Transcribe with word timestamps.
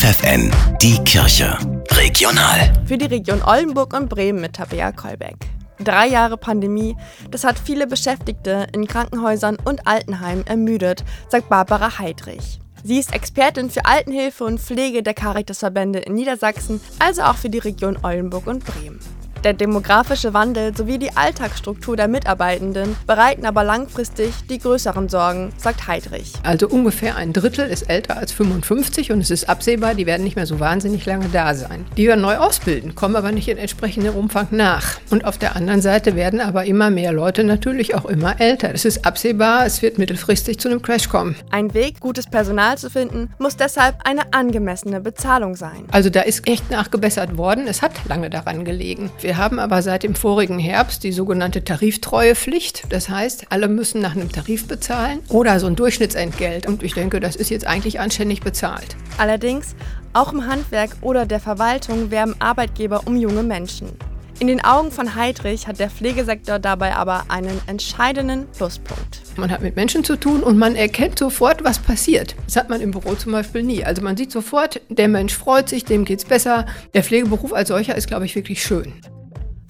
FFN, 0.00 0.50
die 0.80 0.96
Kirche. 1.04 1.58
Regional. 1.90 2.72
Für 2.86 2.96
die 2.96 3.04
Region 3.04 3.42
Oldenburg 3.42 3.92
und 3.92 4.08
Bremen 4.08 4.40
mit 4.40 4.54
Tabea 4.54 4.92
Kolbeck. 4.92 5.36
Drei 5.78 6.06
Jahre 6.06 6.38
Pandemie, 6.38 6.96
das 7.30 7.44
hat 7.44 7.58
viele 7.58 7.86
Beschäftigte 7.86 8.66
in 8.72 8.86
Krankenhäusern 8.86 9.58
und 9.62 9.86
Altenheimen 9.86 10.46
ermüdet, 10.46 11.04
sagt 11.28 11.50
Barbara 11.50 11.98
Heidrich. 11.98 12.60
Sie 12.82 12.98
ist 12.98 13.12
Expertin 13.12 13.68
für 13.68 13.84
Altenhilfe 13.84 14.44
und 14.44 14.58
Pflege 14.58 15.02
der 15.02 15.12
Caritasverbände 15.12 15.98
in 15.98 16.14
Niedersachsen, 16.14 16.80
also 16.98 17.20
auch 17.20 17.36
für 17.36 17.50
die 17.50 17.58
Region 17.58 17.98
Oldenburg 18.02 18.46
und 18.46 18.64
Bremen. 18.64 19.00
Der 19.42 19.54
demografische 19.54 20.34
Wandel 20.34 20.76
sowie 20.76 20.98
die 20.98 21.16
Alltagsstruktur 21.16 21.96
der 21.96 22.08
Mitarbeitenden 22.08 22.94
bereiten 23.06 23.46
aber 23.46 23.64
langfristig 23.64 24.34
die 24.50 24.58
größeren 24.58 25.08
Sorgen, 25.08 25.50
sagt 25.56 25.86
Heidrich. 25.86 26.34
Also 26.42 26.68
ungefähr 26.68 27.16
ein 27.16 27.32
Drittel 27.32 27.66
ist 27.66 27.88
älter 27.88 28.18
als 28.18 28.32
55 28.32 29.12
und 29.12 29.20
es 29.20 29.30
ist 29.30 29.48
absehbar, 29.48 29.94
die 29.94 30.04
werden 30.04 30.24
nicht 30.24 30.36
mehr 30.36 30.44
so 30.44 30.60
wahnsinnig 30.60 31.06
lange 31.06 31.28
da 31.32 31.54
sein. 31.54 31.86
Die 31.96 32.06
wir 32.06 32.16
neu 32.16 32.36
ausbilden, 32.36 32.94
kommen 32.94 33.16
aber 33.16 33.32
nicht 33.32 33.48
in 33.48 33.56
entsprechendem 33.56 34.14
Umfang 34.14 34.48
nach. 34.50 34.98
Und 35.08 35.24
auf 35.24 35.38
der 35.38 35.56
anderen 35.56 35.80
Seite 35.80 36.16
werden 36.16 36.40
aber 36.40 36.66
immer 36.66 36.90
mehr 36.90 37.12
Leute 37.12 37.42
natürlich 37.42 37.94
auch 37.94 38.04
immer 38.04 38.40
älter. 38.40 38.74
Es 38.74 38.84
ist 38.84 39.06
absehbar, 39.06 39.64
es 39.64 39.80
wird 39.80 39.96
mittelfristig 39.96 40.58
zu 40.58 40.68
einem 40.68 40.82
Crash 40.82 41.08
kommen. 41.08 41.34
Ein 41.50 41.72
Weg, 41.72 42.00
gutes 42.00 42.26
Personal 42.26 42.76
zu 42.76 42.90
finden, 42.90 43.32
muss 43.38 43.56
deshalb 43.56 43.96
eine 44.04 44.34
angemessene 44.34 45.00
Bezahlung 45.00 45.56
sein. 45.56 45.84
Also 45.92 46.10
da 46.10 46.20
ist 46.20 46.46
echt 46.46 46.70
nachgebessert 46.70 47.38
worden. 47.38 47.66
Es 47.66 47.80
hat 47.80 47.92
lange 48.06 48.28
daran 48.28 48.66
gelegen. 48.66 49.10
Wir 49.20 49.29
wir 49.30 49.36
haben 49.36 49.60
aber 49.60 49.80
seit 49.80 50.02
dem 50.02 50.16
vorigen 50.16 50.58
Herbst 50.58 51.04
die 51.04 51.12
sogenannte 51.12 51.62
Tariftreuepflicht. 51.62 52.86
Das 52.88 53.08
heißt, 53.08 53.46
alle 53.50 53.68
müssen 53.68 54.00
nach 54.00 54.16
einem 54.16 54.32
Tarif 54.32 54.66
bezahlen 54.66 55.20
oder 55.28 55.60
so 55.60 55.68
ein 55.68 55.76
Durchschnittsentgelt. 55.76 56.66
Und 56.66 56.82
ich 56.82 56.94
denke, 56.94 57.20
das 57.20 57.36
ist 57.36 57.48
jetzt 57.48 57.64
eigentlich 57.64 58.00
anständig 58.00 58.40
bezahlt. 58.40 58.96
Allerdings, 59.18 59.76
auch 60.14 60.32
im 60.32 60.48
Handwerk 60.48 60.96
oder 61.00 61.26
der 61.26 61.38
Verwaltung 61.38 62.10
werben 62.10 62.34
Arbeitgeber 62.40 63.02
um 63.06 63.14
junge 63.14 63.44
Menschen. 63.44 63.92
In 64.40 64.48
den 64.48 64.64
Augen 64.64 64.90
von 64.90 65.14
Heidrich 65.14 65.68
hat 65.68 65.78
der 65.78 65.90
Pflegesektor 65.90 66.58
dabei 66.58 66.96
aber 66.96 67.26
einen 67.28 67.60
entscheidenden 67.68 68.48
Pluspunkt. 68.48 69.22
Man 69.36 69.52
hat 69.52 69.62
mit 69.62 69.76
Menschen 69.76 70.02
zu 70.02 70.16
tun 70.16 70.42
und 70.42 70.58
man 70.58 70.74
erkennt 70.74 71.20
sofort, 71.20 71.62
was 71.62 71.78
passiert. 71.78 72.34
Das 72.46 72.56
hat 72.56 72.68
man 72.68 72.80
im 72.80 72.90
Büro 72.90 73.14
zum 73.14 73.30
Beispiel 73.30 73.62
nie. 73.62 73.84
Also 73.84 74.02
man 74.02 74.16
sieht 74.16 74.32
sofort, 74.32 74.80
der 74.88 75.06
Mensch 75.06 75.34
freut 75.34 75.68
sich, 75.68 75.84
dem 75.84 76.04
geht 76.04 76.18
es 76.18 76.24
besser. 76.24 76.66
Der 76.94 77.04
Pflegeberuf 77.04 77.52
als 77.52 77.68
solcher 77.68 77.94
ist, 77.94 78.08
glaube 78.08 78.24
ich, 78.24 78.34
wirklich 78.34 78.60
schön. 78.60 78.94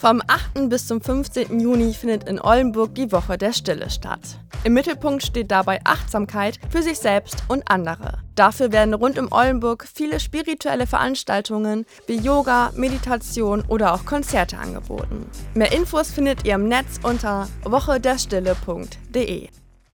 Vom 0.00 0.22
8. 0.26 0.70
bis 0.70 0.86
zum 0.86 1.02
15. 1.02 1.60
Juni 1.60 1.92
findet 1.92 2.26
in 2.26 2.40
Oldenburg 2.40 2.94
die 2.94 3.12
Woche 3.12 3.36
der 3.36 3.52
Stille 3.52 3.90
statt. 3.90 4.38
Im 4.64 4.72
Mittelpunkt 4.72 5.22
steht 5.22 5.50
dabei 5.50 5.78
Achtsamkeit 5.84 6.58
für 6.70 6.80
sich 6.80 6.98
selbst 6.98 7.44
und 7.48 7.70
andere. 7.70 8.16
Dafür 8.34 8.72
werden 8.72 8.94
rund 8.94 9.18
um 9.18 9.30
Oldenburg 9.30 9.86
viele 9.94 10.18
spirituelle 10.18 10.86
Veranstaltungen 10.86 11.84
wie 12.06 12.16
Yoga, 12.16 12.72
Meditation 12.74 13.62
oder 13.68 13.92
auch 13.92 14.06
Konzerte 14.06 14.56
angeboten. 14.56 15.26
Mehr 15.52 15.70
Infos 15.70 16.10
findet 16.10 16.46
ihr 16.46 16.54
im 16.54 16.66
Netz 16.66 16.98
unter 17.02 17.46
wochederstille.de. 17.64 19.50